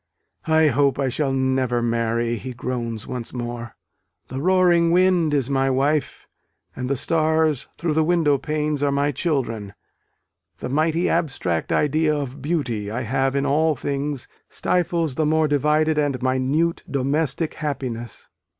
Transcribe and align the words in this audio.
"I 0.47 0.69
hope 0.69 0.97
I 0.97 1.09
shall 1.09 1.31
never 1.31 1.79
marry," 1.79 2.37
he 2.37 2.53
groans 2.53 3.05
once 3.05 3.33
more; 3.35 3.75
"the 4.29 4.41
roaring 4.41 4.89
wind 4.89 5.31
is 5.31 5.47
my 5.47 5.69
wife, 5.69 6.27
and 6.75 6.89
the 6.89 6.95
stars 6.95 7.67
through 7.77 7.93
the 7.93 8.03
window 8.03 8.39
panes 8.39 8.81
are 8.81 8.91
my 8.91 9.11
children: 9.11 9.75
the 10.57 10.69
mighty 10.69 11.07
abstract 11.07 11.71
idea 11.71 12.17
of 12.17 12.41
Beauty 12.41 12.89
I 12.89 13.01
have 13.01 13.35
in 13.35 13.45
all 13.45 13.75
things, 13.75 14.27
stifles 14.49 15.13
the 15.13 15.25
more 15.27 15.47
divided 15.47 15.99
and 15.99 16.19
minute 16.19 16.83
domestic 16.89 17.53
happiness. 17.53 18.27